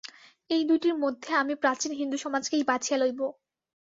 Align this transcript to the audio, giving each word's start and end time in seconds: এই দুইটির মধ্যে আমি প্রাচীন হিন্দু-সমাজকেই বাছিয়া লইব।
এই 0.49 0.63
দুইটির 0.69 0.95
মধ্যে 1.03 1.31
আমি 1.35 1.53
প্রাচীন 1.55 1.91
হিন্দু-সমাজকেই 1.99 2.63
বাছিয়া 2.69 2.97
লইব। 2.97 3.19